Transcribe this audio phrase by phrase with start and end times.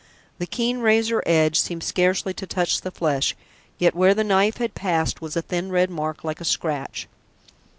[0.39, 3.35] The keen razor edge seemed scarcely to touch the flesh,
[3.77, 7.07] yet where the knife had passed was a thin red mark like a scratch.